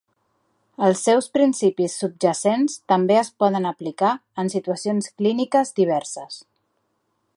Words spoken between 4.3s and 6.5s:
en situacions clíniques diverses.